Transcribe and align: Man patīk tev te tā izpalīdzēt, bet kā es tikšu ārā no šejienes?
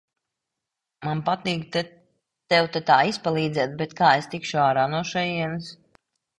Man 1.07 1.21
patīk 1.27 1.67
tev 1.75 2.71
te 2.77 2.83
tā 2.89 2.97
izpalīdzēt, 3.11 3.79
bet 3.85 3.95
kā 4.03 4.17
es 4.25 4.33
tikšu 4.35 4.61
ārā 4.67 4.91
no 4.99 5.07
šejienes? 5.15 5.73